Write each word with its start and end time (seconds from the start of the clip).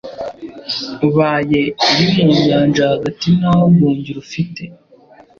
Ubaye 1.07 1.61
uri 1.91 2.07
mu 2.21 2.29
Nyanja 2.45 2.83
hagati 2.93 3.27
ntaho 3.37 3.63
guhungira 3.75 4.17
ufite 4.25 4.63